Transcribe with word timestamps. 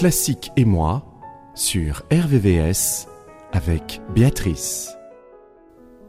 classique 0.00 0.50
et 0.56 0.64
moi 0.64 1.04
sur 1.54 2.04
RVVS 2.10 3.06
avec 3.52 4.00
Béatrice. 4.14 4.96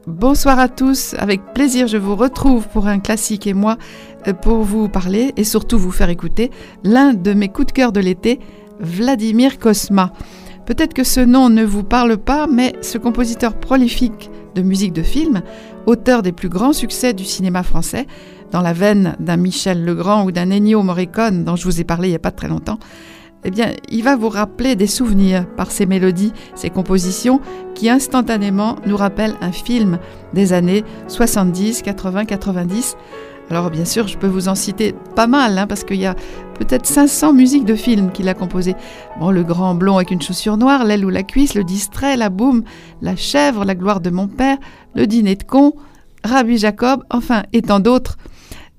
Bonsoir 0.07 0.59
à 0.59 0.69
tous, 0.69 1.13
avec 1.15 1.41
plaisir 1.53 1.89
je 1.89 1.97
vous 1.97 2.15
retrouve 2.15 2.69
pour 2.69 2.87
un 2.87 2.99
classique 2.99 3.47
et 3.47 3.53
moi 3.53 3.75
euh, 4.29 4.33
pour 4.33 4.59
vous 4.59 4.87
parler 4.87 5.33
et 5.35 5.43
surtout 5.43 5.77
vous 5.77 5.91
faire 5.91 6.07
écouter 6.07 6.51
l'un 6.85 7.13
de 7.13 7.33
mes 7.33 7.49
coups 7.49 7.67
de 7.67 7.71
cœur 7.73 7.91
de 7.91 7.99
l'été, 7.99 8.39
Vladimir 8.79 9.59
Kosma. 9.59 10.13
Peut-être 10.65 10.93
que 10.93 11.03
ce 11.03 11.19
nom 11.19 11.49
ne 11.49 11.65
vous 11.65 11.83
parle 11.83 12.15
pas, 12.15 12.47
mais 12.47 12.73
ce 12.81 12.97
compositeur 12.97 13.55
prolifique 13.55 14.29
de 14.55 14.61
musique 14.61 14.93
de 14.93 15.03
film, 15.03 15.41
auteur 15.85 16.21
des 16.21 16.31
plus 16.31 16.47
grands 16.47 16.71
succès 16.71 17.11
du 17.11 17.25
cinéma 17.25 17.61
français, 17.61 18.07
dans 18.51 18.61
la 18.61 18.71
veine 18.71 19.17
d'un 19.19 19.35
Michel 19.35 19.83
Legrand 19.83 20.23
ou 20.23 20.31
d'un 20.31 20.49
Ennio 20.49 20.81
Morricone 20.81 21.43
dont 21.43 21.57
je 21.57 21.65
vous 21.65 21.81
ai 21.81 21.83
parlé 21.83 22.07
il 22.07 22.11
n'y 22.11 22.15
a 22.15 22.19
pas 22.19 22.31
très 22.31 22.47
longtemps, 22.47 22.79
eh 23.43 23.51
bien, 23.51 23.71
il 23.89 24.03
va 24.03 24.15
vous 24.15 24.29
rappeler 24.29 24.75
des 24.75 24.87
souvenirs 24.87 25.47
par 25.55 25.71
ses 25.71 25.85
mélodies, 25.85 26.33
ses 26.55 26.69
compositions, 26.69 27.41
qui 27.73 27.89
instantanément 27.89 28.75
nous 28.85 28.97
rappellent 28.97 29.35
un 29.41 29.51
film 29.51 29.97
des 30.33 30.53
années 30.53 30.83
70, 31.07 31.81
80, 31.81 32.25
90. 32.25 32.97
Alors 33.49 33.69
bien 33.69 33.83
sûr, 33.83 34.07
je 34.07 34.17
peux 34.17 34.27
vous 34.27 34.47
en 34.47 34.55
citer 34.55 34.95
pas 35.15 35.27
mal, 35.27 35.57
hein, 35.57 35.67
parce 35.67 35.83
qu'il 35.83 35.99
y 35.99 36.05
a 36.05 36.15
peut-être 36.57 36.85
500 36.85 37.33
musiques 37.33 37.65
de 37.65 37.75
films 37.75 38.11
qu'il 38.11 38.29
a 38.29 38.33
composées. 38.33 38.75
Bon, 39.19 39.31
le 39.31 39.43
grand 39.43 39.75
blond 39.75 39.97
avec 39.97 40.11
une 40.11 40.21
chaussure 40.21 40.55
noire, 40.55 40.85
l'aile 40.85 41.03
ou 41.03 41.09
la 41.09 41.23
cuisse, 41.23 41.55
le 41.55 41.63
distrait, 41.63 42.15
la 42.15 42.29
boum, 42.29 42.63
la 43.01 43.15
chèvre, 43.15 43.65
la 43.65 43.75
gloire 43.75 43.99
de 43.99 44.09
mon 44.09 44.27
père, 44.27 44.57
le 44.95 45.07
dîner 45.07 45.35
de 45.35 45.43
con, 45.43 45.73
Rabbi 46.23 46.57
Jacob, 46.59 47.03
enfin, 47.09 47.43
et 47.51 47.61
tant 47.61 47.79
d'autres. 47.79 48.17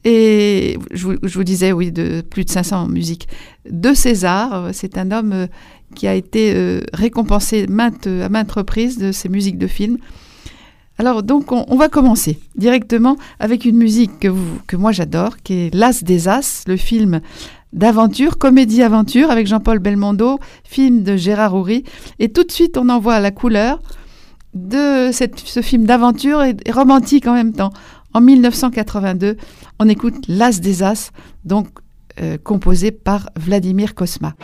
Et 0.05 0.79
je 0.91 1.07
vous, 1.07 1.45
disais, 1.45 1.73
oui, 1.73 1.93
de 1.93 2.23
plus 2.23 2.45
de 2.45 2.51
500 2.51 2.89
musiques. 2.89 3.29
De 3.71 3.95
César, 3.95 4.53
euh, 4.55 4.71
c'est 4.73 4.99
un 4.99 5.13
homme 5.13 5.33
euh, 5.33 5.47
qui 5.95 6.09
a 6.09 6.15
été 6.15 6.55
euh, 6.55 6.81
récompensé 6.93 7.67
maintes, 7.69 8.07
à 8.07 8.29
maintes 8.29 8.51
reprises 8.51 8.99
de 8.99 9.13
ses 9.13 9.29
musiques 9.29 9.59
de 9.59 9.69
films. 9.69 9.99
Alors 10.99 11.23
donc 11.23 11.53
on, 11.53 11.77
va 11.77 11.89
commencer 11.89 12.39
directement 12.55 13.17
avec 13.41 13.65
une 13.65 13.77
musique 13.77 14.21
que, 14.21 14.77
moi 14.77 14.93
j'adore, 14.93 15.39
qui 15.39 15.55
est 15.55 15.75
L'As 15.75 16.05
des 16.05 16.29
As, 16.29 16.65
le 16.69 16.77
film 16.77 17.21
d'aventure, 17.73 18.37
comédie-aventure 18.37 19.31
avec 19.31 19.47
Jean-Paul 19.47 19.79
Belmondo, 19.79 20.39
film 20.65 21.03
de 21.03 21.17
Gérard 21.17 21.55
Houry. 21.55 21.85
Et 22.19 22.29
tout 22.29 22.45
de 22.45 22.53
suite 22.53 22.77
on 22.77 22.91
envoie 22.91 23.19
la 23.21 23.31
couleur 23.31 23.81
de 24.55 25.11
ce 25.13 25.63
film 25.63 25.85
d'aventure 25.85 26.43
et 26.43 26.57
romantique 26.71 27.27
en 27.27 27.35
même 27.35 27.53
temps. 27.53 27.73
En 28.15 28.21
1982, 28.21 29.37
on 29.79 29.89
écoute 29.89 30.15
L'As 30.29 30.61
des 30.61 30.83
As, 30.83 31.13
donc 31.45 31.69
euh, 32.21 32.37
composé 32.43 32.91
par 32.91 33.31
Vladimir 33.37 33.95
Kosma. 33.95 34.35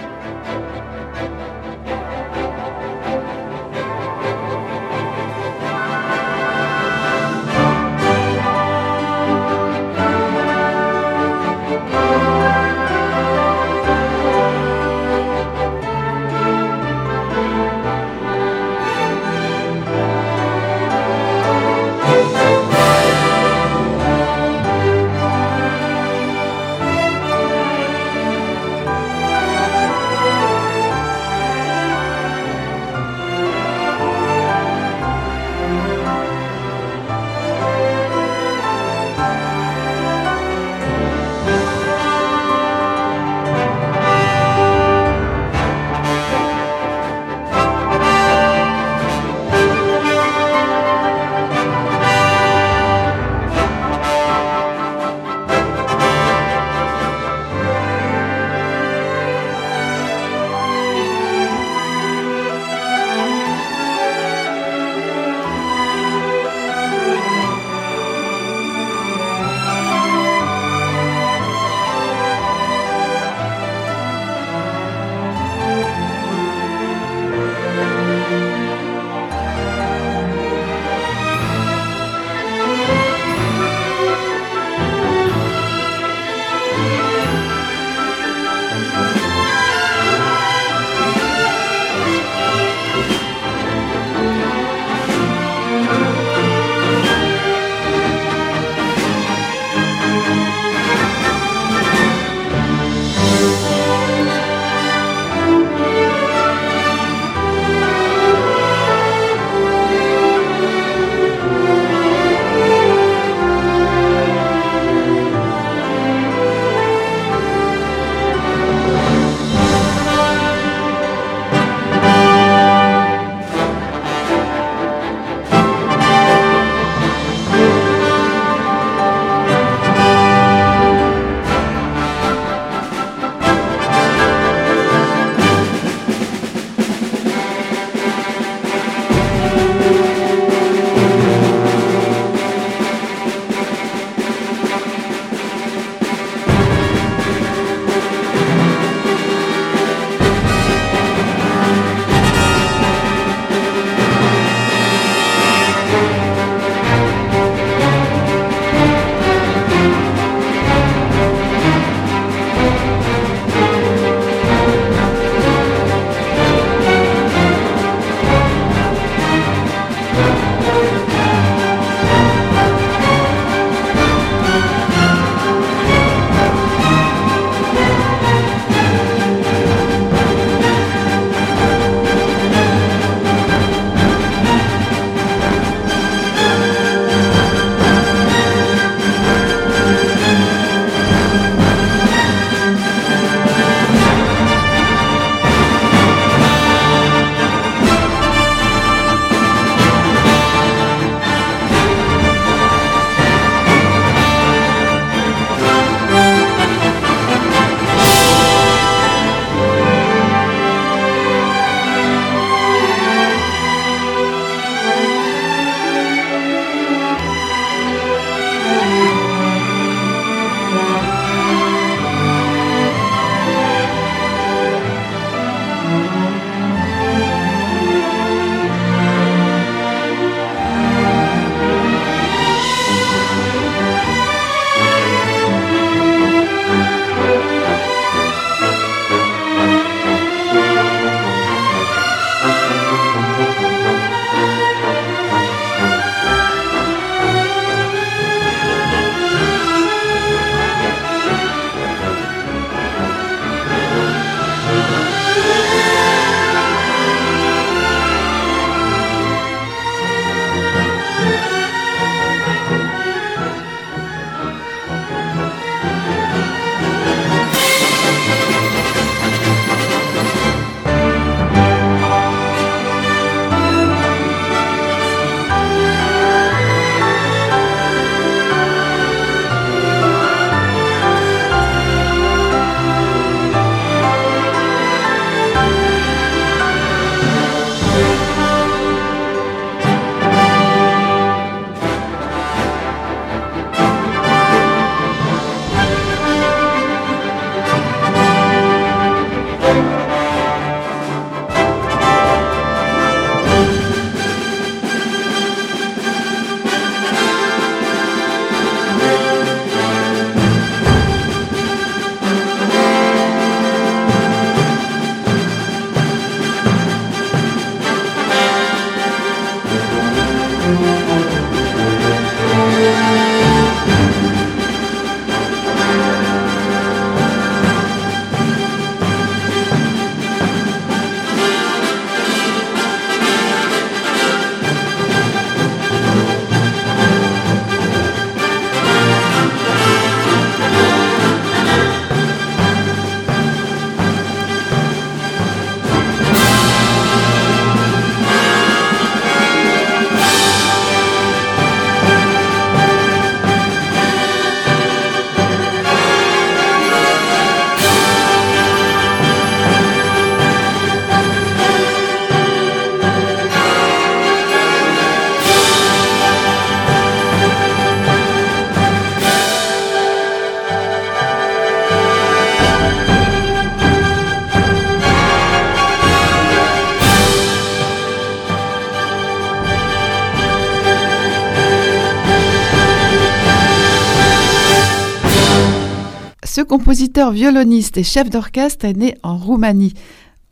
Compositeur, 386.99 387.31
violoniste 387.31 387.97
et 387.97 388.03
chef 388.03 388.29
d'orchestre 388.29 388.85
est 388.85 388.97
né 388.97 389.15
en 389.23 389.37
Roumanie 389.37 389.95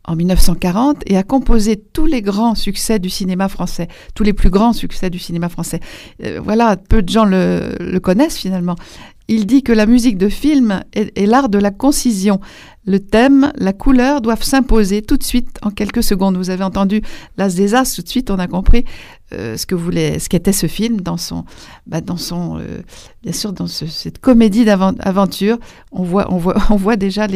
en 0.04 0.14
1940 0.14 1.02
et 1.06 1.16
a 1.16 1.24
composé 1.24 1.74
tous 1.76 2.06
les 2.06 2.22
grands 2.22 2.54
succès 2.54 3.00
du 3.00 3.10
cinéma 3.10 3.48
français, 3.48 3.88
tous 4.14 4.22
les 4.22 4.32
plus 4.32 4.48
grands 4.48 4.72
succès 4.72 5.10
du 5.10 5.18
cinéma 5.18 5.48
français. 5.48 5.80
Euh, 6.22 6.38
voilà, 6.40 6.76
peu 6.76 7.02
de 7.02 7.08
gens 7.08 7.24
le, 7.24 7.98
connaissent 7.98 8.38
finalement. 8.38 8.76
Il 9.26 9.46
dit 9.46 9.64
que 9.64 9.72
la 9.72 9.86
musique 9.86 10.18
de 10.18 10.28
film 10.28 10.84
est 10.94 11.26
l'art 11.26 11.48
de 11.48 11.58
la 11.58 11.72
concision, 11.72 12.38
le 12.86 13.00
thème, 13.00 13.50
la 13.56 13.72
couleur 13.72 14.20
doivent 14.20 14.44
s'imposer 14.44 15.02
tout 15.02 15.16
de 15.16 15.24
suite 15.24 15.58
en 15.62 15.70
quelques 15.70 16.04
secondes. 16.04 16.36
Vous 16.36 16.50
avez 16.50 16.62
entendu 16.62 17.02
L'As 17.36 17.56
des 17.56 17.74
As, 17.74 17.92
tout 17.92 18.02
de 18.02 18.08
suite 18.08 18.30
on 18.30 18.38
a 18.38 18.46
compris 18.46 18.84
euh, 19.32 19.56
ce 19.56 19.66
que 19.66 19.74
voulait, 19.74 20.20
ce 20.20 20.28
qu'était 20.28 20.52
ce 20.52 20.68
film 20.68 21.00
dans 21.00 21.16
son, 21.16 21.44
bah, 21.86 22.00
dans 22.00 22.16
son, 22.16 22.58
euh, 22.58 22.82
bien 23.24 23.32
sûr 23.32 23.52
dans 23.52 23.66
cette 23.66 24.18
comédie 24.18 24.64
d'aventure. 24.64 25.58
On 25.90 26.04
voit, 26.04 26.32
on 26.32 26.36
voit, 26.36 26.56
on 26.70 26.76
voit 26.76 26.96
déjà 26.96 27.26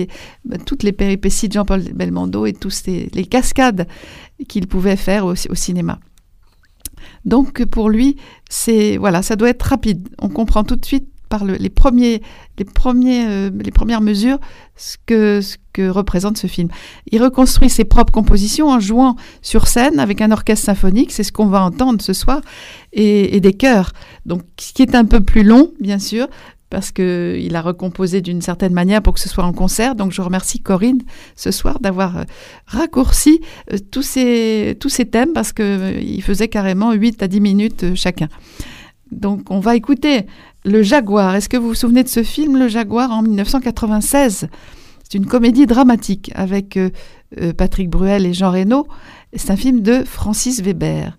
bah, 0.45 0.57
toutes 0.65 0.85
les 0.85 0.93
péripéties 0.93 1.49
de 1.49 1.55
Jean-Paul 1.55 1.83
Belmondo 1.93 2.47
et 2.47 2.53
tous 2.53 2.85
les 2.87 3.27
cascades 3.27 3.89
qu'il 4.49 4.69
pouvait 4.69 4.97
faire 4.97 5.27
au, 5.27 5.35
cinéma. 5.35 5.99
Donc 7.25 7.65
pour 7.65 7.91
lui, 7.91 8.17
c'est 8.49 8.97
voilà, 8.97 9.23
ça 9.23 9.35
doit 9.35 9.49
être 9.49 9.63
rapide. 9.63 10.09
On 10.21 10.29
comprend 10.29 10.63
tout 10.63 10.77
de 10.77 10.85
suite 10.85 11.09
par 11.29 11.45
les, 11.45 11.71
premiers, 11.71 12.23
les, 12.59 12.65
premiers, 12.65 13.27
euh, 13.29 13.51
les 13.55 13.71
premières 13.71 14.01
mesures 14.01 14.39
ce 14.77 14.97
que, 15.07 15.41
représente 15.89 16.37
ce 16.37 16.47
film. 16.47 16.69
Il 17.11 17.23
reconstruit 17.23 17.71
ses 17.71 17.85
propres 17.85 18.13
compositions 18.13 18.69
en 18.69 18.81
jouant 18.81 19.17
sur 19.43 19.69
scène 19.69 19.99
avec 19.99 20.21
un 20.21 20.31
orchestre 20.31 20.67
symphonique, 20.67 21.13
c'est 21.13 21.23
ce 21.23 21.33
qu'on 21.33 21.47
va 21.47 21.63
entendre 21.63 22.03
ce 22.03 22.13
soir, 22.13 22.41
et, 22.93 23.41
des 23.41 23.53
chœurs. 23.55 23.93
Donc, 24.27 24.43
ce 24.59 24.73
qui 24.73 24.83
est 24.83 24.95
un 24.95 25.05
peu 25.05 25.21
plus 25.21 25.43
long, 25.43 25.73
bien 25.81 25.99
sûr, 25.99 26.29
parce 26.69 26.93
qu'il 26.93 27.57
a 27.57 27.63
recomposé 27.63 28.21
d'une 28.21 28.41
certaine 28.41 28.73
manière 28.73 29.03
pour 29.03 29.15
que 29.15 29.21
ce 29.21 29.29
soit 29.29 29.45
en 29.45 29.53
concert. 29.53 29.97
Donc 29.97 30.13
je 30.13 30.23
remercie 30.23 30.61
Corinne 30.61 31.03
ce 31.35 31.51
soir 31.51 31.81
d'avoir 31.81 32.19
euh, 32.19 32.23
raccourci 32.67 33.41
euh, 33.73 33.79
tous, 33.91 34.03
ces, 34.03 34.77
tous 34.79 34.89
ces 34.89 35.07
thèmes 35.07 35.33
parce 35.33 35.53
qu'il 35.53 36.23
faisait 36.23 36.47
carrément 36.47 36.93
8 36.93 37.25
à 37.25 37.29
10 37.29 37.41
minutes 37.41 37.95
chacun. 37.97 38.29
Donc 39.11 39.51
on 39.51 39.59
va 39.59 39.75
écouter 39.75 40.27
le 40.65 40.83
Jaguar. 40.83 41.35
Est-ce 41.35 41.49
que 41.49 41.57
vous 41.57 41.69
vous 41.69 41.75
souvenez 41.75 42.05
de 42.05 42.09
ce 42.09 42.23
film, 42.23 42.57
Le 42.57 42.69
Jaguar, 42.69 43.11
en 43.11 43.23
1996 43.23 44.49
C'est 45.11 45.19
une 45.19 45.27
comédie 45.27 45.67
dramatique 45.67 46.31
avec 46.37 46.77
euh, 46.77 46.91
euh, 47.41 47.53
Patrick 47.53 47.91
Bruel 47.91 48.27
et 48.27 48.33
Jean 48.33 48.53
Reno. 48.53 48.87
C'est 49.35 49.51
un 49.51 49.57
film 49.57 49.81
de 49.81 50.05
Francis 50.05 50.63
Weber. 50.63 51.19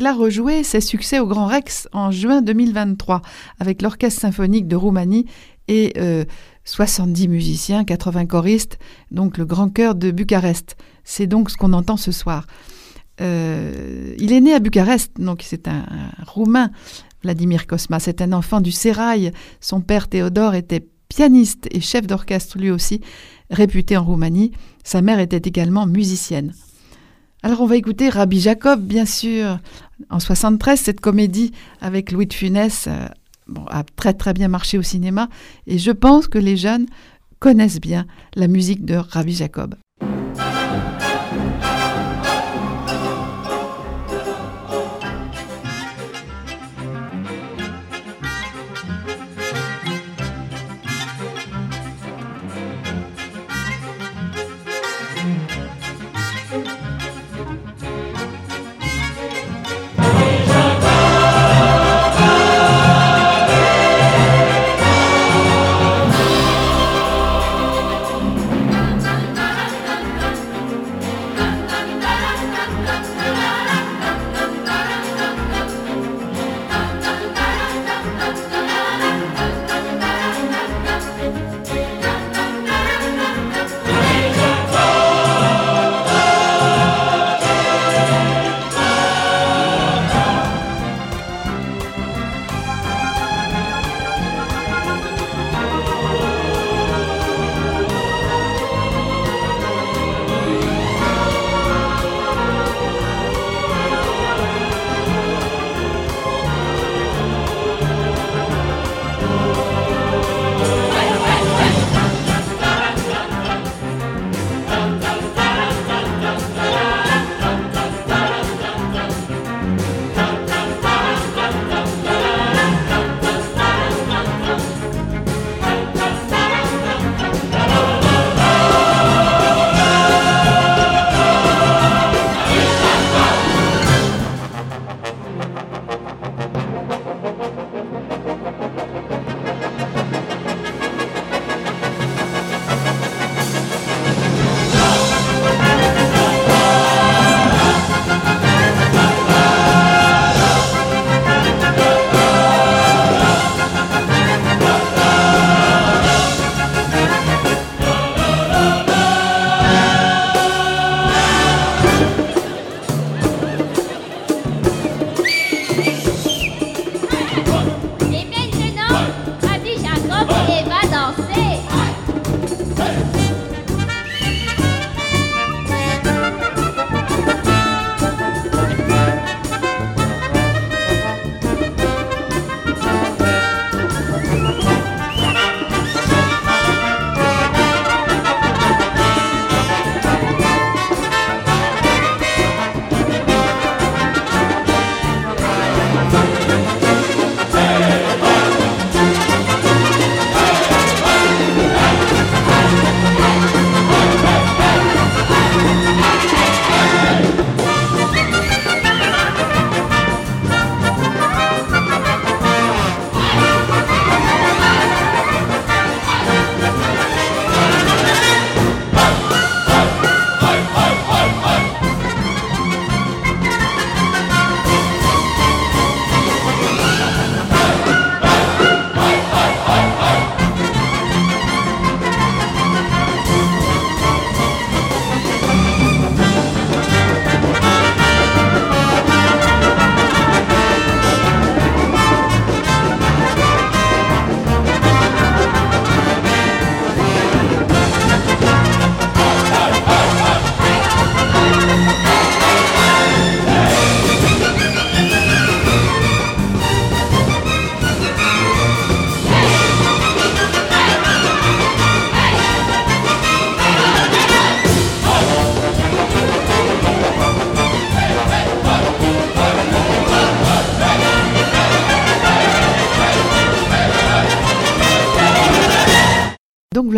Il 0.00 0.06
a 0.06 0.14
rejoué 0.14 0.64
ses 0.64 0.80
succès 0.80 1.20
au 1.20 1.26
Grand 1.26 1.44
Rex 1.44 1.86
en 1.92 2.10
juin 2.10 2.40
2023 2.40 3.20
avec 3.58 3.82
l'Orchestre 3.82 4.22
symphonique 4.22 4.66
de 4.66 4.74
Roumanie 4.74 5.26
et 5.68 5.92
70 6.64 7.26
euh, 7.26 7.28
musiciens, 7.28 7.84
80 7.84 8.24
choristes, 8.24 8.78
donc 9.10 9.36
le 9.36 9.44
grand 9.44 9.68
chœur 9.68 9.94
de 9.94 10.10
Bucarest. 10.10 10.76
C'est 11.04 11.26
donc 11.26 11.50
ce 11.50 11.58
qu'on 11.58 11.74
entend 11.74 11.98
ce 11.98 12.12
soir. 12.12 12.46
Euh, 13.20 14.14
il 14.18 14.32
est 14.32 14.40
né 14.40 14.54
à 14.54 14.58
Bucarest, 14.58 15.12
donc 15.18 15.42
c'est 15.44 15.68
un, 15.68 15.84
Roumain, 16.26 16.70
Vladimir 17.22 17.66
Kosma. 17.66 18.00
C'est 18.00 18.22
un 18.22 18.32
enfant 18.32 18.62
du 18.62 18.72
Sérail. 18.72 19.32
Son 19.60 19.82
père 19.82 20.08
Théodore 20.08 20.54
était 20.54 20.86
pianiste 21.10 21.68
et 21.70 21.82
chef 21.82 22.06
d'orchestre 22.06 22.56
lui 22.56 22.70
aussi, 22.70 23.02
réputé 23.50 23.98
en 23.98 24.04
Roumanie. 24.04 24.52
Sa 24.82 25.02
mère 25.02 25.20
était 25.20 25.46
également 25.46 25.86
musicienne. 25.86 26.54
Alors 27.42 27.62
on 27.62 27.66
va 27.66 27.76
écouter 27.76 28.10
Rabbi 28.10 28.40
Jacob, 28.40 28.82
bien 28.82 29.06
sûr. 29.06 29.58
En 30.10 30.20
73, 30.20 30.78
cette 30.78 31.00
comédie 31.00 31.52
avec 31.80 32.12
Louis 32.12 32.26
de 32.26 32.34
Funès 32.34 32.86
euh, 32.86 33.06
a 33.68 33.82
très 33.96 34.12
très 34.12 34.34
bien 34.34 34.48
marché 34.48 34.76
au 34.76 34.82
cinéma 34.82 35.28
et 35.66 35.78
je 35.78 35.90
pense 35.90 36.28
que 36.28 36.38
les 36.38 36.56
jeunes 36.56 36.86
connaissent 37.38 37.80
bien 37.80 38.06
la 38.34 38.46
musique 38.46 38.84
de 38.84 38.94
Rabbi 38.94 39.32
Jacob. 39.32 39.74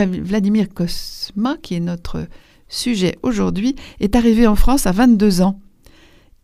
Vladimir 0.06 0.68
Kosma, 0.72 1.56
qui 1.62 1.74
est 1.74 1.80
notre 1.80 2.26
sujet 2.68 3.18
aujourd'hui, 3.22 3.76
est 4.00 4.16
arrivé 4.16 4.46
en 4.46 4.56
France 4.56 4.86
à 4.86 4.92
22 4.92 5.42
ans. 5.42 5.60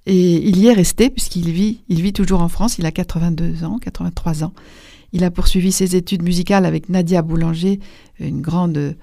Et 0.07 0.49
il 0.49 0.59
y 0.59 0.69
est 0.69 0.73
resté 0.73 1.11
puisqu'il 1.11 1.51
vit, 1.51 1.83
il 1.89 2.03
vit 2.03 2.13
toujours 2.13 2.43
en 2.43 2.49
France, 2.49 2.79
il 2.79 2.87
a 2.87 2.93
82 2.93 3.65
ans, 3.65 3.79
83 3.79 4.45
ans. 4.45 4.55
Il 5.13 5.25
a 5.25 5.31
poursuivi 5.31 5.73
ses 5.73 5.97
études 5.97 6.23
musicales 6.23 6.67
avec 6.67 6.89
Nadia 6.89 7.23
Boulanger, 7.23 7.81
une 8.19 8.41
grande 8.41 8.97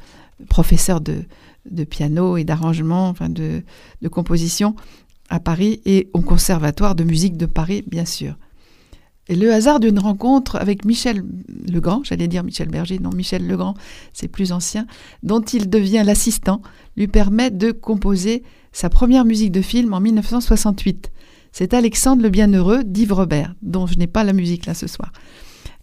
professeure 0.49 1.01
de, 1.01 1.25
piano 1.89 2.37
et 2.37 2.43
d'arrangement, 2.43 3.07
enfin 3.09 3.29
de, 3.29 3.63
composition, 4.11 4.75
à 5.29 5.39
Paris 5.39 5.81
et 5.85 6.09
au 6.13 6.21
Conservatoire 6.21 6.95
de 6.95 7.03
musique 7.03 7.37
de 7.37 7.45
Paris, 7.45 7.83
bien 7.87 8.05
sûr. 8.05 8.35
Le 9.27 9.51
hasard 9.51 9.79
d'une 9.79 9.97
rencontre 9.97 10.55
avec 10.55 10.85
Michel 10.85 11.23
Legrand, 11.67 12.01
j'allais 12.03 12.27
dire 12.27 12.43
Michel 12.43 12.69
Berger, 12.69 12.99
non, 12.99 13.09
Michel 13.09 13.47
Legrand, 13.47 13.73
c'est 14.13 14.27
plus 14.27 14.51
ancien, 14.51 14.85
dont 15.23 15.41
il 15.41 15.69
devient 15.69 16.03
l'assistant, 16.05 16.61
lui 16.95 17.07
permet 17.07 17.49
de 17.49 17.71
composer 17.71 18.43
sa 18.71 18.89
première 18.89 19.25
musique 19.25 19.51
de 19.51 19.61
film 19.61 19.93
en 19.93 19.99
1968. 19.99 21.11
C'est 21.51 21.73
Alexandre 21.73 22.21
le 22.21 22.29
Bienheureux 22.29 22.83
d'Yves 22.83 23.13
Robert, 23.13 23.55
dont 23.61 23.87
je 23.87 23.97
n'ai 23.97 24.07
pas 24.07 24.23
la 24.23 24.33
musique 24.33 24.67
là 24.67 24.73
ce 24.73 24.87
soir. 24.87 25.11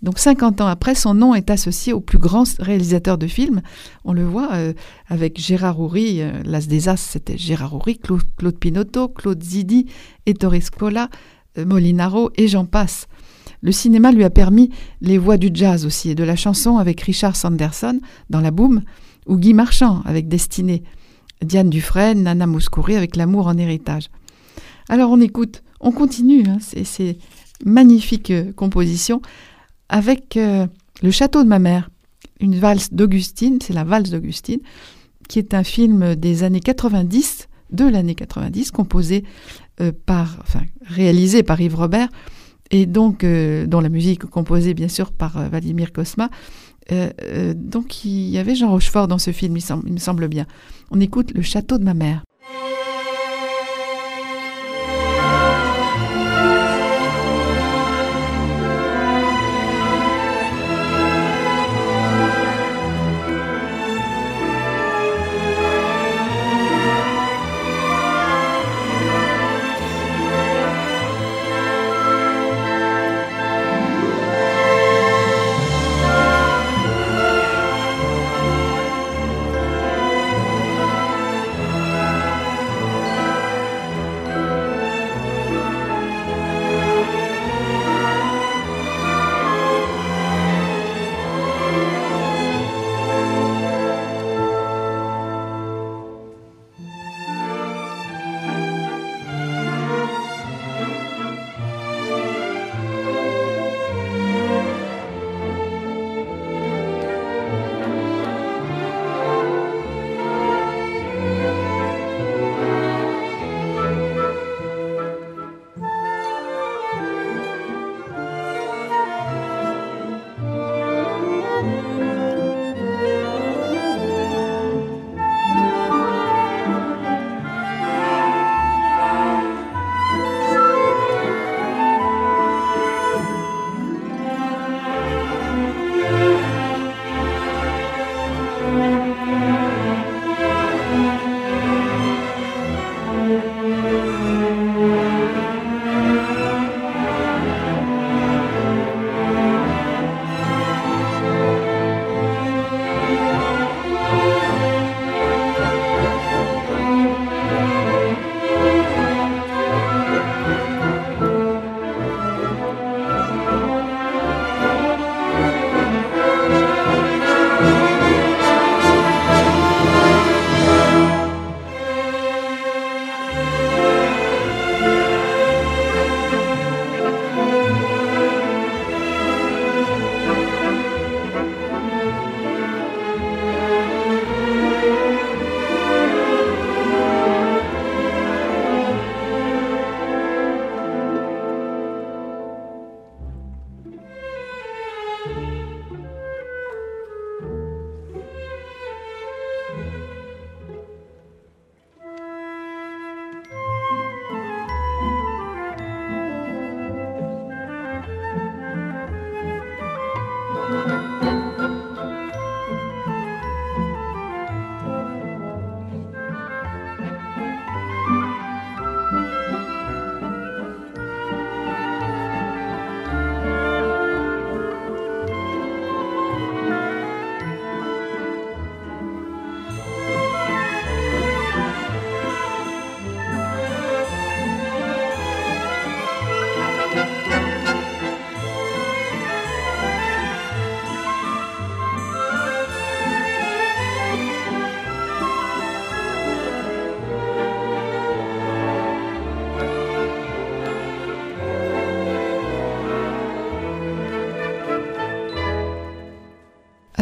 Donc 0.03 0.19
50 0.19 0.61
ans 0.61 0.67
après, 0.67 0.95
son 0.95 1.15
nom 1.15 1.35
est 1.35 1.49
associé 1.49 1.93
au 1.93 2.01
plus 2.01 2.19
grand 2.19 2.45
réalisateur 2.61 3.19
de 3.19 3.27
films. 3.27 3.63
On 4.05 4.13
le 4.13 4.25
voit 4.25 4.53
euh, 4.53 4.73
avec 5.09 5.41
Gérard 5.41 5.81
Houry, 5.81 6.21
euh, 6.21 6.33
l'As 6.45 6.67
des 6.67 6.89
As, 6.89 6.97
c'était 6.97 7.39
Gérard 7.39 7.75
Houry, 7.75 7.99
Claude, 7.99 8.23
Claude, 8.37 8.59
Pinotto, 8.59 9.09
Claude 9.09 9.43
Zidi, 9.43 9.87
Ettore 10.27 10.61
Scola, 10.61 11.09
euh, 11.57 11.65
Molinaro 11.65 12.31
et 12.37 12.49
j'en 12.49 12.65
passe. 12.65 13.07
Le 13.63 13.73
cinéma 13.73 14.11
lui 14.11 14.25
a 14.25 14.31
permis 14.31 14.71
les 15.01 15.19
voix 15.19 15.37
du 15.37 15.51
jazz 15.55 15.87
aussi 15.87 16.11
et 16.11 16.15
de 16.15 16.25
la 16.25 16.37
chanson 16.37 16.79
avec 16.79 17.01
Richard 17.01 17.37
Sanderson 17.37 18.01
dans 18.29 18.41
La 18.41 18.51
Boom 18.51 18.83
ou 19.27 19.37
Guy 19.37 19.55
Marchand 19.55 20.03
avec 20.05 20.29
Destinée, 20.29 20.83
Diane 21.43 21.71
Dufresne, 21.71 22.25
Nana 22.25 22.47
Mouskouri 22.47 22.97
avec 22.97 23.15
L'amour 23.17 23.47
en 23.47 23.57
héritage. 23.57 24.11
Alors 24.89 25.11
on 25.13 25.21
écoute, 25.21 25.63
on 25.81 25.93
continue, 25.93 26.45
hein, 26.49 26.59
ces, 26.61 27.19
magnifiques 27.65 28.33
compositions 28.57 29.23
avec 29.89 30.37
euh, 30.37 30.67
Le 31.01 31.11
Château 31.13 31.45
de 31.45 31.49
ma 31.49 31.61
mère, 31.61 31.91
une 32.41 32.57
valse 32.57 32.93
d'Augustine, 32.93 33.59
c'est 33.63 33.73
la 33.73 33.85
valse 33.85 34.11
d'Augustine, 34.11 34.59
qui 35.29 35.39
est 35.39 35.55
un 35.55 35.63
film 35.63 36.17
des 36.17 36.43
années 36.43 36.61
90, 36.61 37.49
de 37.71 37.85
l'année 37.85 38.17
90, 38.17 38.73
composé 38.73 39.25
euh, 39.81 39.93
par, 40.07 40.37
enfin, 40.41 40.63
réalisé 40.85 41.45
par 41.45 41.61
Yves 41.61 41.77
Robert, 41.77 42.09
et 42.73 42.87
donc 42.87 43.23
euh, 43.23 43.67
dont 43.67 43.81
la 43.81 43.89
musique 43.89 44.25
composée 44.25 44.75
bien 44.75 44.89
sûr 44.89 45.13
par 45.13 45.49
Vladimir 45.49 45.93
Kosma. 45.93 46.29
donc 47.55 48.05
il 48.05 48.29
y 48.29 48.39
avait 48.39 48.57
Jean 48.57 48.71
Rochefort 48.71 49.07
dans 49.07 49.19
ce 49.19 49.31
film, 49.31 49.57
il 49.87 49.93
me 49.93 49.99
semble 49.99 50.29
bien. 50.29 50.47
On 50.91 51.01
écoute 51.01 51.33
Le 51.35 51.43
Château 51.43 51.79
de 51.79 51.85
ma 51.85 51.95
mère. 51.95 52.23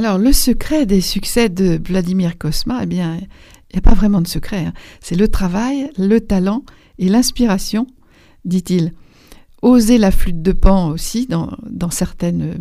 Alors, 0.00 0.16
le 0.16 0.32
secret 0.32 0.86
des 0.86 1.02
succès 1.02 1.50
de 1.50 1.78
Vladimir 1.86 2.38
Kosma, 2.38 2.84
eh 2.84 2.86
bien, 2.86 3.16
il 3.18 3.74
n'y 3.74 3.78
a 3.80 3.82
pas 3.82 3.92
vraiment 3.92 4.22
de 4.22 4.26
secret. 4.26 4.64
Hein. 4.64 4.72
C'est 5.02 5.14
le 5.14 5.28
travail, 5.28 5.90
le 5.98 6.22
talent 6.22 6.62
et 6.98 7.10
l'inspiration, 7.10 7.86
dit-il. 8.46 8.94
oser 9.60 9.98
la 9.98 10.10
flûte 10.10 10.40
de 10.40 10.52
pan 10.52 10.88
aussi 10.88 11.26
dans, 11.26 11.50
certaines 11.90 12.40
euh, 12.40 12.54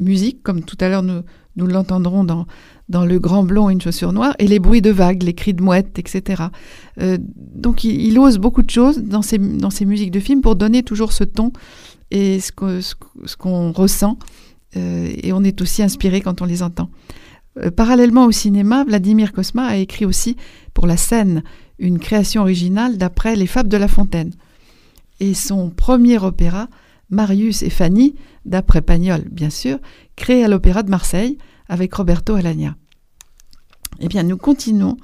musiques, 0.00 0.42
comme 0.42 0.64
tout 0.64 0.76
à 0.80 0.88
l'heure 0.88 1.04
nous, 1.04 1.20
nous 1.54 1.68
l'entendrons 1.68 2.24
dans, 2.24 2.44
dans 2.88 3.04
Le 3.04 3.20
Grand 3.20 3.44
Blond 3.44 3.70
et 3.70 3.72
une 3.74 3.80
chaussure 3.80 4.12
noire, 4.12 4.34
et 4.40 4.48
les 4.48 4.58
bruits 4.58 4.82
de 4.82 4.90
vagues, 4.90 5.22
les 5.22 5.34
cris 5.34 5.54
de 5.54 5.62
mouettes, 5.62 5.96
etc. 6.00 6.42
Euh, 7.00 7.18
donc 7.20 7.84
il, 7.84 8.18
ose 8.18 8.38
beaucoup 8.38 8.62
de 8.62 8.70
choses 8.70 8.98
dans 8.98 9.22
ses, 9.22 9.38
dans 9.38 9.70
ses 9.70 9.84
musiques 9.84 10.10
de 10.10 10.18
films 10.18 10.40
pour 10.40 10.56
donner 10.56 10.82
toujours 10.82 11.12
ce 11.12 11.22
ton 11.22 11.52
et 12.10 12.40
ce 12.40 12.50
qu'on 13.36 13.70
ressent, 13.70 14.18
et 14.76 15.32
on 15.32 15.44
est 15.44 15.60
aussi 15.60 15.82
inspiré 15.82 16.20
quand 16.20 16.42
on 16.42 16.46
les 16.46 16.62
entend. 16.62 16.90
parallèlement 17.76 18.26
au 18.26 18.32
cinéma, 18.32 18.84
Vladimir 18.84 19.32
Kosma 19.32 19.66
a 19.66 19.76
écrit 19.76 20.04
aussi 20.04 20.36
pour 20.72 20.86
la 20.86 20.96
scène 20.96 21.42
une 21.78 21.98
création 21.98 22.42
originale 22.42 22.98
d'après 22.98 23.36
les 23.36 23.46
Fables 23.46 23.68
de 23.68 23.76
La 23.76 23.88
Fontaine 23.88 24.32
et 25.20 25.34
son 25.34 25.70
premier 25.70 26.18
opéra, 26.18 26.68
Marius 27.10 27.62
et 27.62 27.70
Fanny, 27.70 28.14
d'après 28.44 28.82
Pagnol 28.82 29.22
bien 29.30 29.50
sûr, 29.50 29.78
créé 30.16 30.44
à 30.44 30.48
l'Opéra 30.48 30.82
de 30.82 30.90
Marseille 30.90 31.38
avec 31.68 31.94
Roberto 31.94 32.34
Alagna. 32.34 32.76
Eh 34.00 34.08
bien, 34.08 34.22
nous 34.22 34.36
continuons 34.36 34.96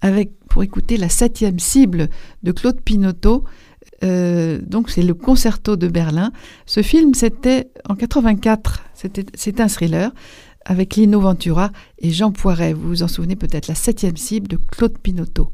avec, 0.00 0.32
pour 0.48 0.62
écouter 0.62 0.96
la 0.96 1.08
septième 1.08 1.58
cible 1.58 2.08
de 2.42 2.52
Claude 2.52 2.80
Pinotto. 2.80 3.44
Euh, 4.04 4.58
donc, 4.64 4.90
c'est 4.90 5.02
le 5.02 5.14
concerto 5.14 5.76
de 5.76 5.88
Berlin. 5.88 6.32
Ce 6.66 6.82
film, 6.82 7.14
c'était 7.14 7.70
en 7.88 7.94
84. 7.94 8.84
C'est 9.34 9.60
un 9.60 9.68
thriller 9.68 10.12
avec 10.64 10.96
Lino 10.96 11.20
Ventura 11.20 11.70
et 11.98 12.10
Jean 12.10 12.30
Poiret. 12.30 12.74
Vous 12.74 12.88
vous 12.88 13.02
en 13.02 13.08
souvenez 13.08 13.36
peut-être, 13.36 13.68
la 13.68 13.74
septième 13.74 14.16
cible 14.16 14.48
de 14.48 14.56
Claude 14.56 14.98
Pinotto. 14.98 15.50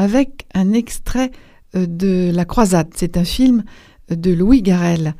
Avec 0.00 0.46
un 0.54 0.72
extrait 0.72 1.30
euh, 1.76 1.86
de 1.86 2.30
La 2.34 2.44
Croisade. 2.44 2.88
C'est 2.96 3.16
un 3.16 3.24
film 3.24 3.64
de 4.08 4.32
Louis 4.32 4.62
Garrel. 4.62 5.14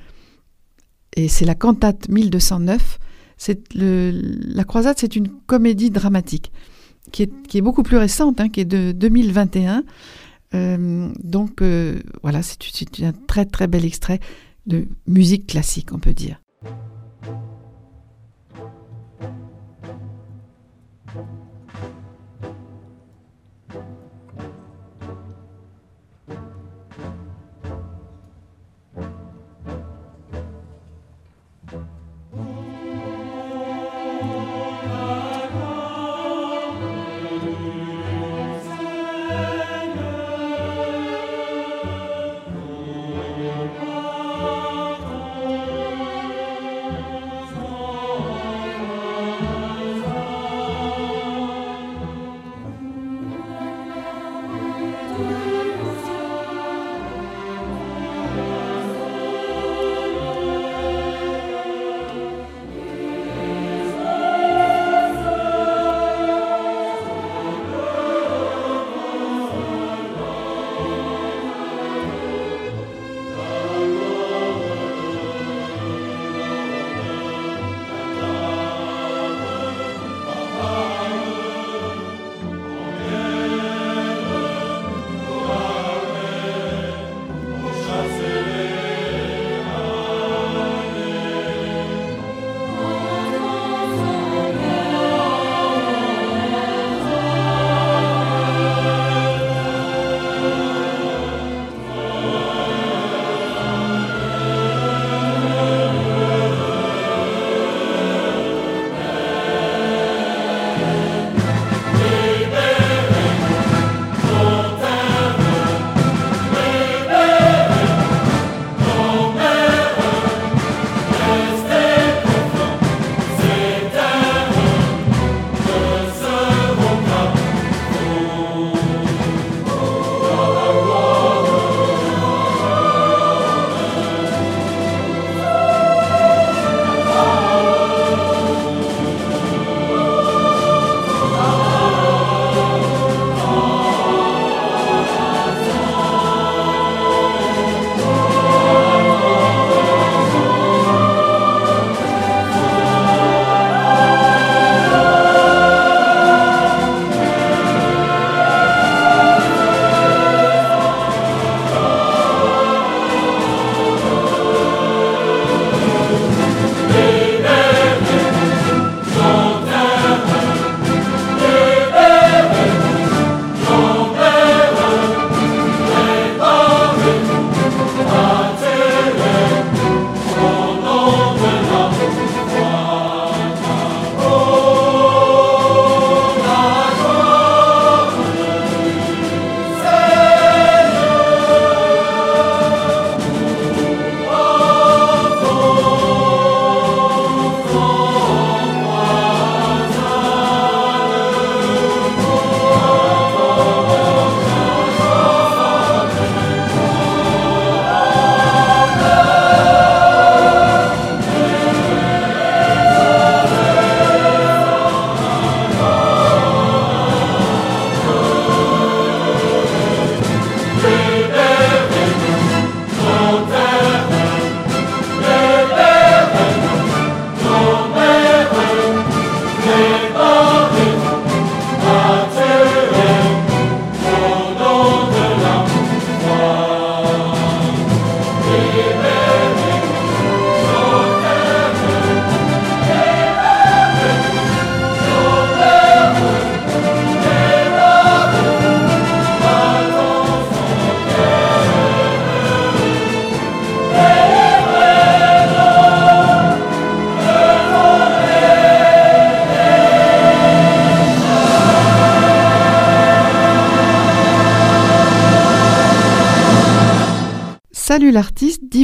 Et 1.16 1.29
c'est 1.29 1.45
la 1.45 1.55
cantate 1.55 2.09
1209. 2.09 2.99
Le, 3.75 4.11
la 4.55 4.64
Croisade, 4.64 4.97
c'est 4.99 5.16
une 5.16 5.29
comédie 5.29 5.90
dramatique 5.90 6.53
qui 7.12 7.25
est, 7.25 7.33
qui 7.49 7.59
est 7.59 7.62
beaucoup 7.62 7.83
plus 7.83 7.97
récente, 7.97 8.40
hein, 8.40 8.49
qui 8.49 8.61
est 8.61 8.64
de 8.64 8.93
2021. 8.93 9.85
Euh, 10.55 11.09
donc 11.23 11.62
euh, 11.62 12.01
voilà, 12.23 12.43
c'est 12.43 12.59
un 13.03 13.12
très 13.12 13.45
très 13.45 13.66
bel 13.66 13.85
extrait 13.85 14.21
de 14.66 14.87
musique 15.07 15.47
classique, 15.47 15.93
on 15.93 15.99
peut 15.99 16.12
dire. 16.12 16.40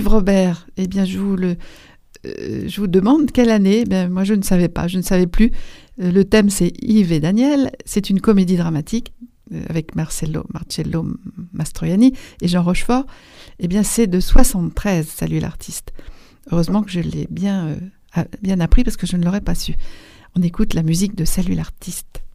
Robert. 0.07 0.67
Eh 0.77 0.87
bien, 0.87 1.05
je 1.05 1.19
vous, 1.19 1.37
le, 1.37 1.57
euh, 2.27 2.65
je 2.67 2.81
vous 2.81 2.87
demande 2.87 3.31
quelle 3.31 3.51
année 3.51 3.85
ben, 3.85 4.11
Moi, 4.11 4.25
je 4.25 4.35
ne 4.35 4.43
savais 4.43 4.69
pas, 4.69 4.89
je 4.89 4.99
ne 4.99 5.03
savais 5.03 5.27
plus. 5.27 5.53
Euh, 6.01 6.11
le 6.11 6.25
thème, 6.25 6.51
c'est 6.51 6.73
Yves 6.83 7.13
et 7.13 7.21
Daniel. 7.21 7.71
C'est 7.85 8.11
une 8.11 8.21
comédie 8.21 8.57
dramatique 8.57 9.13
euh, 9.53 9.63
avec 9.69 9.95
Marcello, 9.95 10.45
Marcello 10.53 11.07
Mastroianni 11.53 12.15
et 12.41 12.49
Jean 12.49 12.63
Rochefort. 12.63 13.07
Eh 13.59 13.69
bien, 13.69 13.83
c'est 13.83 14.07
de 14.07 14.21
73, 14.21 15.07
Salut 15.07 15.41
l'artiste. 15.41 15.93
Heureusement 16.51 16.83
que 16.83 16.91
je 16.91 17.01
l'ai 17.01 17.27
bien, 17.29 17.77
bien 18.41 18.61
appris 18.61 18.85
parce 18.85 18.97
que 18.97 19.07
je 19.07 19.17
ne 19.17 19.25
l'aurais 19.25 19.41
pas 19.41 19.57
su. 19.57 19.75
On 20.37 20.43
écoute 20.43 20.75
la 20.75 20.85
musique 20.85 21.17
de 21.17 21.25
Salut 21.25 21.55
l'artiste. 21.55 22.26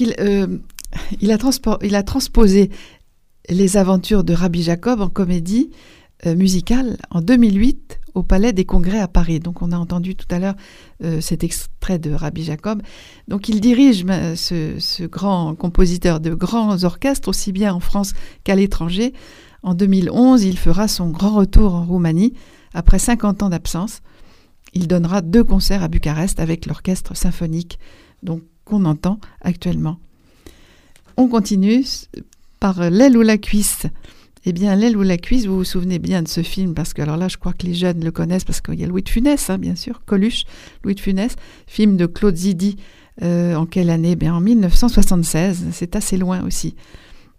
Donc 0.00 0.60
il, 1.20 1.94
a 1.94 2.02
transposé 2.02 2.70
les 3.48 3.76
aventures 3.76 4.24
de 4.24 4.32
Rabbi 4.32 4.62
Jacob 4.62 5.00
en 5.00 5.08
comédie 5.08 5.70
musicale 6.26 6.98
en 7.10 7.22
2008 7.22 8.00
au 8.14 8.22
Palais 8.22 8.52
des 8.52 8.64
Congrès 8.64 9.00
à 9.00 9.08
Paris. 9.08 9.40
Donc 9.40 9.62
on 9.62 9.72
a 9.72 9.76
entendu 9.76 10.14
tout 10.14 10.26
à 10.30 10.38
l'heure 10.38 10.54
euh, 11.04 11.20
cet 11.20 11.44
extrait 11.44 11.98
de 11.98 12.12
Rabbi 12.12 12.44
Jacob. 12.44 12.82
Donc 13.28 13.48
il 13.48 13.60
dirige 13.60 14.04
euh, 14.08 14.34
ce, 14.36 15.06
grand 15.06 15.54
compositeur 15.54 16.20
de 16.20 16.34
grands 16.34 16.84
orchestres, 16.84 17.28
aussi 17.28 17.52
bien 17.52 17.72
en 17.72 17.80
France 17.80 18.12
qu'à 18.44 18.54
l'étranger. 18.54 19.12
En 19.62 19.74
2011, 19.74 20.44
il 20.44 20.58
fera 20.58 20.88
son 20.88 21.10
grand 21.10 21.34
retour 21.34 21.74
en 21.74 21.84
Roumanie 21.84 22.34
après 22.74 22.98
50 22.98 23.42
ans 23.42 23.50
d'absence. 23.50 24.00
Il 24.72 24.86
donnera 24.88 25.20
deux 25.20 25.44
concerts 25.44 25.82
à 25.82 25.88
Bucarest 25.88 26.40
avec 26.40 26.66
l'orchestre 26.66 27.16
symphonique 27.16 27.78
donc 28.22 28.42
qu'on 28.70 28.84
entend 28.84 29.18
actuellement. 29.42 29.98
On 31.16 31.28
continue 31.28 31.84
par 32.60 32.90
l'aile 32.90 33.16
ou 33.16 33.22
la 33.22 33.36
cuisse 33.36 33.86
eh 34.46 34.52
bien, 34.52 34.74
L'aile 34.74 34.96
ou 34.96 35.02
la 35.02 35.18
cuisse, 35.18 35.44
vous 35.44 35.56
vous 35.56 35.64
souvenez 35.64 35.98
bien 35.98 36.22
de 36.22 36.28
ce 36.28 36.42
film, 36.42 36.72
parce 36.72 36.94
que 36.94 37.02
alors 37.02 37.18
là, 37.18 37.28
je 37.28 37.36
crois 37.36 37.52
que 37.52 37.66
les 37.66 37.74
jeunes 37.74 38.02
le 38.02 38.10
connaissent, 38.10 38.44
parce 38.44 38.62
qu'il 38.62 38.80
y 38.80 38.84
a 38.84 38.86
Louis 38.86 39.02
de 39.02 39.08
Funès, 39.10 39.50
hein, 39.50 39.58
bien 39.58 39.76
sûr, 39.76 40.02
Coluche, 40.06 40.44
Louis 40.82 40.94
de 40.94 41.00
Funès, 41.00 41.36
film 41.66 41.98
de 41.98 42.06
Claude 42.06 42.36
Zidi, 42.36 42.76
euh, 43.22 43.54
en 43.54 43.66
quelle 43.66 43.90
année? 43.90 44.16
Bien, 44.16 44.34
En 44.34 44.40
1976, 44.40 45.66
c'est 45.72 45.94
assez 45.94 46.16
loin 46.16 46.42
aussi. 46.46 46.74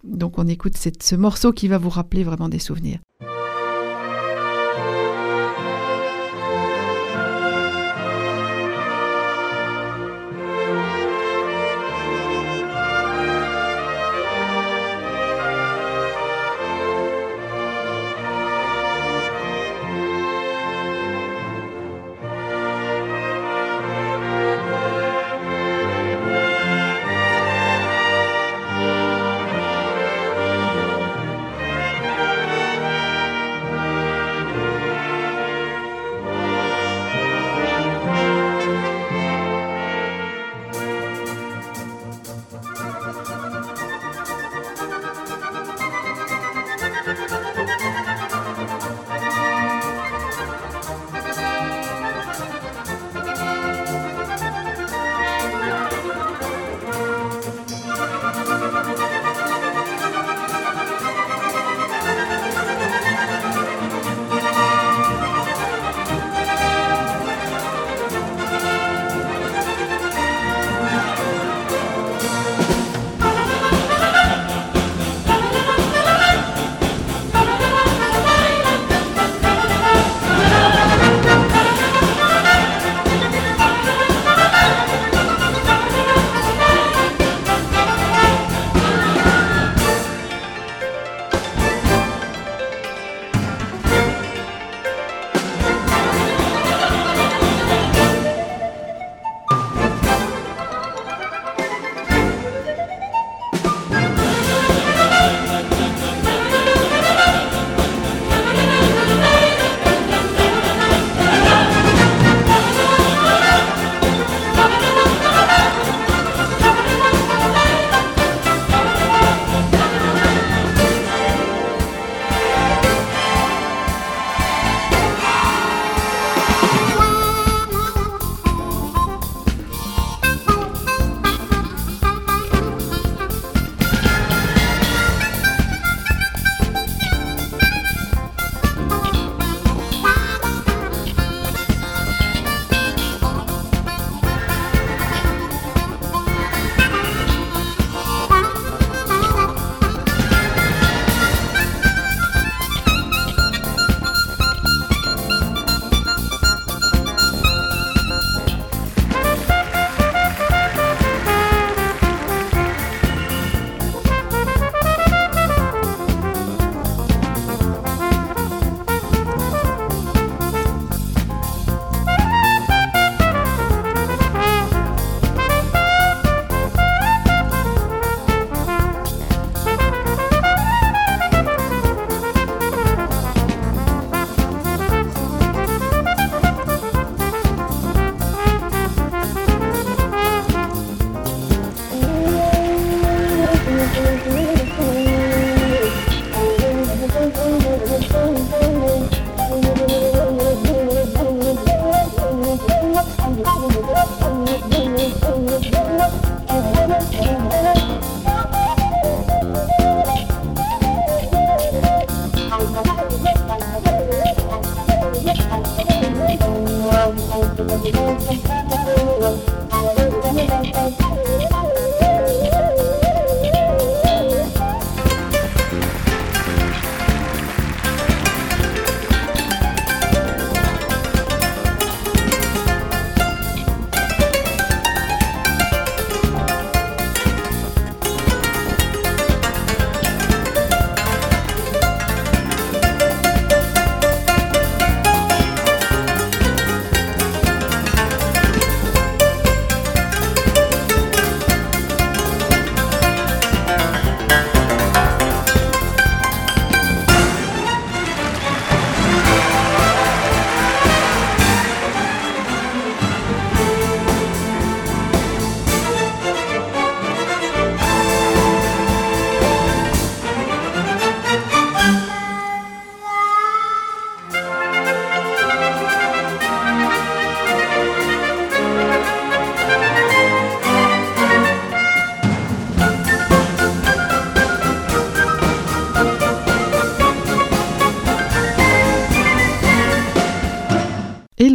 Donc 0.04 0.38
on 0.38 0.48
écoute 0.48 0.76
ce 0.78 1.16
morceau 1.16 1.52
qui 1.54 1.68
va 1.68 1.80
vous 1.80 1.90
rappeler 1.90 2.24
vraiment 2.24 2.50
des 2.50 2.60
souvenirs. 2.60 3.00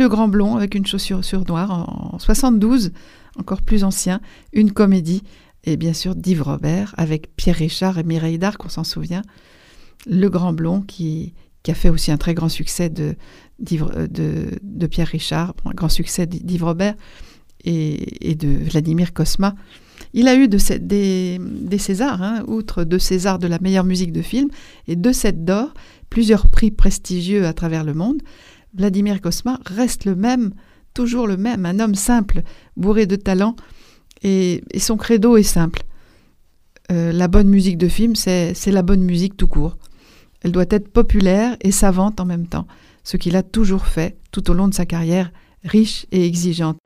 Le 0.07 0.11
Grand 0.11 0.29
Blond 0.29 0.55
avec 0.55 0.77
une 0.77 0.87
chaussure 0.87 1.25
sur 1.25 1.45
noire 1.49 2.13
en, 2.13 2.21
72, 2.21 2.93
encore 3.41 3.61
plus 3.61 3.83
ancien, 3.83 4.21
une 4.53 4.71
comédie, 4.71 5.25
et 5.65 5.77
bien 5.77 5.93
sûr 5.93 6.15
d'Yves 6.15 6.43
Robert 6.43 6.95
avec 6.97 7.35
Pierre 7.35 7.57
Richard 7.57 7.99
et 7.99 8.05
Mireille 8.05 8.39
Darc, 8.39 8.65
on 8.65 8.69
s'en 8.69 8.85
souvient. 8.85 9.23
Le 10.07 10.29
Grand 10.29 10.53
Blond 10.53 10.81
qui, 10.83 11.35
a 11.67 11.75
fait 11.75 11.89
aussi 11.89 12.13
un 12.13 12.19
très 12.19 12.35
grand 12.35 12.49
succès 12.49 12.89
de, 12.89 13.17
de, 13.59 14.47
de 14.63 14.87
Pierre 14.87 15.09
Richard, 15.09 15.55
un 15.65 15.73
grand 15.73 15.89
succès 15.89 16.29
d'Yves 16.29 16.63
Robert 16.63 16.95
et, 17.65 18.37
de 18.37 18.49
Vladimir 18.71 19.13
Kosma. 19.13 19.57
Il 20.15 20.29
a 20.29 20.37
eu 20.37 20.47
de 20.47 20.59
des, 20.79 21.41
des, 21.41 21.79
Césars, 21.79 22.23
hein, 22.23 22.45
outre 22.47 22.85
deux 22.85 23.01
Césars 23.01 23.41
de 23.41 23.49
la 23.49 23.59
meilleure 23.59 23.83
musique 23.83 24.13
de 24.13 24.23
film 24.23 24.51
et 24.87 24.95
deux 24.95 25.13
sets 25.13 25.33
d'or, 25.33 25.75
plusieurs 26.11 26.49
prix 26.49 26.71
prestigieux 26.71 27.45
à 27.45 27.53
travers 27.53 27.83
le 27.83 27.93
monde. 27.93 28.23
Vladimir 28.77 29.21
Kosma 29.21 29.59
reste 29.65 30.05
le 30.05 30.15
même, 30.15 30.53
toujours 30.95 31.27
le 31.27 31.37
même, 31.37 31.67
un 31.67 31.81
homme 31.81 31.95
simple, 31.95 32.43
bourré 32.77 33.07
de 33.07 33.17
talent, 33.17 33.57
et, 34.23 34.63
son 34.79 34.97
credo 34.97 35.37
est 35.37 35.43
simple. 35.43 35.83
Euh, 36.93 37.13
la 37.13 37.29
bonne 37.29 37.49
musique 37.49 37.79
de 37.79 37.89
film, 37.89 38.15
c'est 38.17 38.55
la 38.67 38.83
bonne 38.83 39.03
musique 39.03 39.37
tout 39.37 39.49
court. 39.49 39.77
Elle 40.43 40.53
doit 40.53 40.67
être 40.71 40.89
populaire 40.89 41.57
et 41.61 41.73
savante 41.73 42.21
en 42.21 42.25
même 42.25 42.47
temps, 42.47 42.67
ce 43.03 43.17
qu'il 43.17 43.37
a 43.37 43.43
toujours 43.43 43.87
fait 43.87 44.17
tout 44.31 44.51
au 44.51 44.55
long 44.55 44.69
de 44.69 44.75
sa 44.75 44.87
carrière 44.87 45.33
riche 45.65 46.07
et 46.13 46.25
exigeante. 46.25 46.79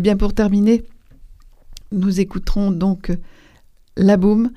Eh 0.00 0.02
bien 0.02 0.16
pour 0.16 0.32
terminer, 0.32 0.82
nous 1.92 2.20
écouterons 2.20 2.70
donc 2.70 3.12
La 3.98 4.16
Boum 4.16 4.50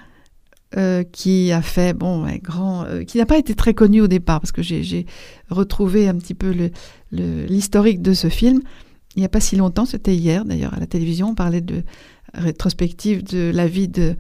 euh, 0.78 1.04
qui 1.04 1.52
a 1.52 1.62
fait, 1.62 1.94
bon, 1.94 2.26
grand, 2.42 2.86
euh, 2.86 3.04
qui 3.04 3.18
n'a 3.18 3.26
pas 3.26 3.38
été 3.38 3.54
très 3.54 3.74
connu 3.74 4.00
au 4.00 4.08
départ, 4.08 4.40
parce 4.40 4.54
que 4.54 4.62
j'ai 4.62 5.06
retrouvé 5.50 6.08
un 6.08 6.16
petit 6.16 6.34
peu 6.34 6.56
l'historique 7.12 8.02
de 8.02 8.14
ce 8.14 8.30
film. 8.30 8.62
Il 9.18 9.20
n'y 9.20 9.26
a 9.26 9.30
pas 9.30 9.42
si 9.42 9.58
longtemps, 9.58 9.86
c'était 9.86 10.16
hier 10.16 10.46
d'ailleurs 10.46 10.74
à 10.76 10.80
la 10.80 10.88
télévision, 10.88 11.32
on 11.32 11.36
parlait 11.36 11.60
de 11.60 11.84
rétrospective 12.34 13.22
de 13.26 13.52
la 13.54 13.68
vie 13.68 13.90
de, 13.90 14.16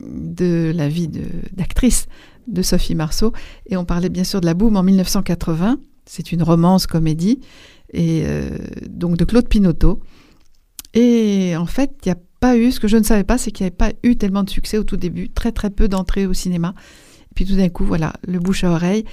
de 0.00 0.70
la 0.76 0.90
vie 0.90 1.08
d'actrice 1.52 2.08
de, 2.46 2.60
Sophie 2.60 2.94
Marceau, 2.94 3.32
et 3.64 3.78
on 3.78 3.86
parlait 3.86 4.10
bien 4.10 4.24
sûr 4.24 4.42
de 4.42 4.46
La 4.46 4.52
Boum 4.52 4.76
en 4.76 4.82
1980. 4.82 5.78
C'est 6.04 6.30
une 6.30 6.42
romance 6.42 6.86
comédie, 6.86 7.40
et 7.94 8.24
euh, 8.26 8.50
donc 8.86 9.16
de 9.16 9.24
Claude 9.24 9.48
Pinoteau. 9.48 10.02
Et 11.00 11.56
en 11.56 11.66
fait, 11.66 11.92
il 12.04 12.08
n'y 12.08 12.12
a 12.12 12.18
pas 12.40 12.56
eu, 12.56 12.72
ce 12.72 12.80
que 12.80 12.88
je 12.88 12.96
ne 12.96 13.04
savais 13.04 13.22
pas, 13.22 13.38
c'est 13.38 13.52
qu'il 13.52 13.62
n'y 13.62 13.68
avait 13.68 13.76
pas 13.76 13.92
eu 14.02 14.16
tellement 14.16 14.42
de 14.42 14.50
succès 14.50 14.78
au 14.78 14.82
tout 14.82 14.96
début, 14.96 15.30
très 15.30 15.52
très 15.52 15.70
peu 15.70 15.86
d'entrées 15.86 16.26
au 16.26 16.34
cinéma. 16.34 16.74
Et 17.22 17.34
puis 17.36 17.44
tout 17.46 17.54
d'un 17.54 17.68
coup, 17.68 17.84
voilà, 17.84 18.14
le 18.26 18.40
bouche 18.40 18.64
à 18.64 18.72
oreille. 18.72 19.04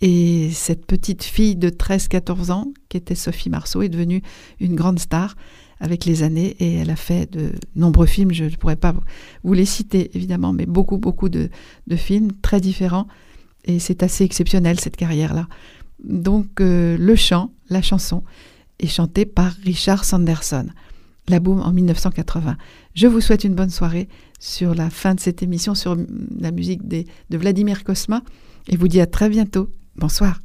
Et 0.00 0.50
cette 0.52 0.86
petite 0.86 1.24
fille 1.24 1.56
de 1.56 1.68
13-14 1.68 2.52
ans, 2.52 2.68
qui 2.88 2.96
était 2.96 3.16
Sophie 3.16 3.50
Marceau, 3.50 3.82
est 3.82 3.88
devenue 3.88 4.22
une 4.60 4.76
grande 4.76 5.00
star 5.00 5.34
avec 5.80 6.04
les 6.04 6.22
années 6.22 6.54
et 6.60 6.74
elle 6.74 6.90
a 6.90 6.96
fait 6.96 7.28
de 7.32 7.50
nombreux 7.74 8.06
films, 8.06 8.32
je 8.32 8.44
ne 8.44 8.50
pourrais 8.50 8.76
pas 8.76 8.94
vous 9.42 9.52
les 9.52 9.64
citer 9.64 10.16
évidemment, 10.16 10.52
mais 10.52 10.64
beaucoup, 10.64 10.96
beaucoup 10.96 11.28
de, 11.28 11.50
films 11.96 12.30
très 12.40 12.60
différents 12.60 13.08
et 13.64 13.80
c'est 13.80 14.04
assez 14.04 14.22
exceptionnel 14.22 14.78
cette 14.78 14.96
carrière-là. 14.96 15.48
Donc 16.04 16.60
euh, 16.60 16.96
le 16.96 17.16
chant, 17.16 17.50
la 17.68 17.82
chanson, 17.82 18.22
est 18.78 18.86
chanté 18.86 19.26
par 19.26 19.52
Richard 19.64 20.04
Sanderson. 20.04 20.68
La 21.28 21.40
Boom 21.40 21.60
en 21.60 21.72
1980. 21.72 22.56
Je 22.94 23.06
vous 23.06 23.20
souhaite 23.20 23.44
une 23.44 23.54
bonne 23.54 23.70
soirée 23.70 24.08
sur 24.40 24.74
la 24.74 24.90
fin 24.90 25.14
de 25.14 25.20
cette 25.20 25.42
émission 25.42 25.74
sur 25.74 25.96
la 26.38 26.50
musique 26.50 26.86
de 26.86 27.04
Vladimir 27.30 27.84
Kosma 27.84 28.22
et 28.68 28.76
vous 28.76 28.88
dis 28.88 29.00
à 29.00 29.06
très 29.06 29.28
bientôt. 29.28 29.70
Bonsoir. 29.96 30.40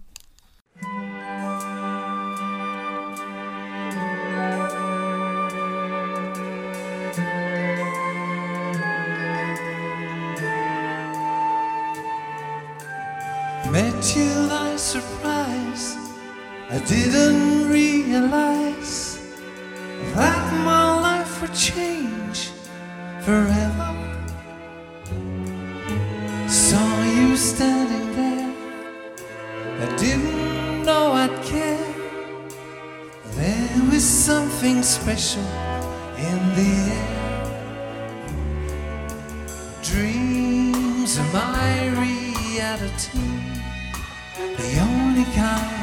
That 20.18 20.46
my 20.66 21.00
life 21.08 21.42
would 21.42 21.54
change 21.54 22.50
forever. 23.22 23.90
Saw 26.48 26.90
you 27.04 27.38
standing 27.38 28.08
there. 28.20 28.52
I 29.84 29.88
didn't 30.04 30.84
know 30.88 31.12
I'd 31.24 31.36
care. 31.44 31.94
There 33.40 33.84
was 33.92 34.04
something 34.04 34.82
special 34.82 35.48
in 36.30 36.40
the 36.60 36.74
air. 37.02 37.18
Dreams 39.84 41.18
of 41.20 41.28
my 41.34 41.90
reality 42.06 43.38
the 44.58 44.80
only 44.80 45.24
kind 45.36 45.77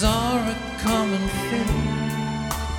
Illusions 0.00 0.04
are 0.04 0.38
a 0.38 0.56
common 0.82 1.28
thing. 1.50 1.68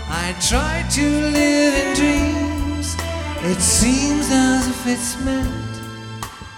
I 0.09 0.35
try 0.49 0.85
to 0.91 1.05
live 1.31 1.73
in 1.73 1.95
dreams. 1.95 2.95
It 3.43 3.61
seems 3.61 4.27
as 4.31 4.67
if 4.67 4.87
it's 4.87 5.23
meant 5.23 5.81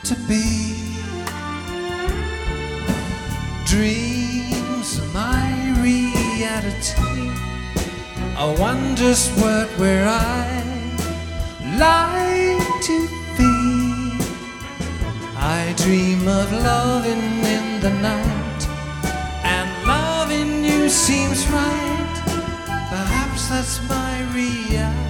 to 0.03 0.16
be. 0.28 0.97
Dreams 3.66 4.99
are 4.99 5.11
my 5.14 5.51
reality. 5.82 7.32
A 8.38 8.55
wondrous 8.59 9.30
world 9.41 9.70
where 9.80 10.07
I 10.07 10.64
like 11.78 12.82
to 12.89 13.07
be. 13.38 13.53
I 15.36 15.74
dream 15.78 16.28
of 16.28 16.51
loving 16.51 17.43
in 17.55 17.82
the 17.82 17.93
night, 18.01 18.33
seems 21.04 21.45
right. 21.49 22.16
Perhaps 22.89 23.49
that's 23.49 23.89
my 23.89 24.22
reality. 24.34 25.03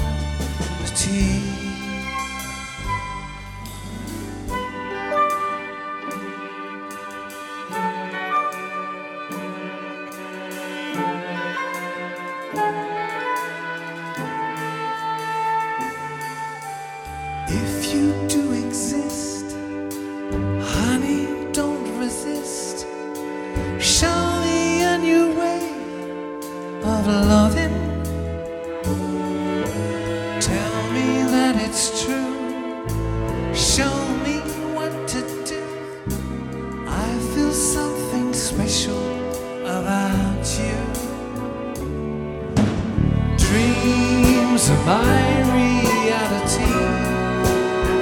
my 45.03 45.27
reality, 45.57 46.73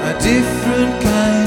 a 0.10 0.14
different 0.30 0.94
kind. 1.04 1.41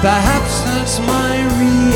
Perhaps 0.00 0.60
that's 0.62 1.00
my 1.00 1.42
reality. 1.58 1.88